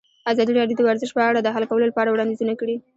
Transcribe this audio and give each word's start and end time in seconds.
ازادي 0.31 0.51
راډیو 0.59 0.77
د 0.79 0.81
ورزش 0.87 1.09
په 1.13 1.21
اړه 1.29 1.39
د 1.41 1.47
حل 1.55 1.63
کولو 1.69 1.89
لپاره 1.89 2.09
وړاندیزونه 2.11 2.53
کړي. 2.61 2.75